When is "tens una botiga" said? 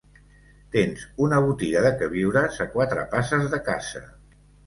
0.75-1.83